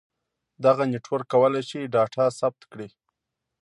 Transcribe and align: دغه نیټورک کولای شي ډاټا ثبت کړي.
دغه 0.65 0.83
نیټورک 0.91 1.25
کولای 1.33 1.63
شي 1.69 1.79
ډاټا 1.93 2.25
ثبت 2.39 2.61
کړي. 2.71 2.87